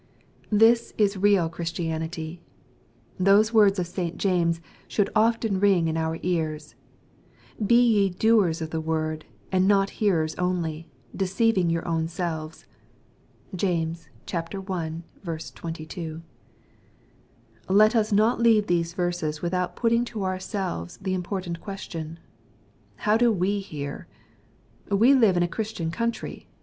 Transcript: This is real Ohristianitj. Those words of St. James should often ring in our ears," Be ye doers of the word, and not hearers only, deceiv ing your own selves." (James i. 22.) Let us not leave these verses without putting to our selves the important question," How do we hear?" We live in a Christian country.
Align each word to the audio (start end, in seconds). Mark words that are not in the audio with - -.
This 0.51 0.95
is 0.97 1.15
real 1.15 1.47
Ohristianitj. 1.47 2.39
Those 3.19 3.53
words 3.53 3.77
of 3.77 3.85
St. 3.85 4.17
James 4.17 4.59
should 4.87 5.11
often 5.15 5.59
ring 5.59 5.87
in 5.87 5.95
our 5.95 6.17
ears," 6.23 6.73
Be 7.67 7.75
ye 7.79 8.09
doers 8.09 8.63
of 8.63 8.71
the 8.71 8.81
word, 8.81 9.25
and 9.51 9.67
not 9.67 9.91
hearers 10.01 10.33
only, 10.39 10.89
deceiv 11.15 11.55
ing 11.55 11.69
your 11.69 11.87
own 11.87 12.07
selves." 12.07 12.65
(James 13.55 14.09
i. 14.33 14.41
22.) 14.41 16.21
Let 17.69 17.95
us 17.95 18.11
not 18.11 18.39
leave 18.41 18.65
these 18.65 18.93
verses 18.95 19.43
without 19.43 19.75
putting 19.75 20.03
to 20.05 20.23
our 20.23 20.39
selves 20.39 20.97
the 20.97 21.13
important 21.13 21.61
question," 21.61 22.17
How 23.05 23.17
do 23.17 23.31
we 23.31 23.59
hear?" 23.59 24.07
We 24.89 25.13
live 25.13 25.37
in 25.37 25.43
a 25.43 25.47
Christian 25.47 25.91
country. 25.91 26.47